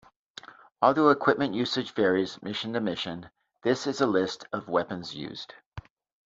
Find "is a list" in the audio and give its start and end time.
3.85-4.45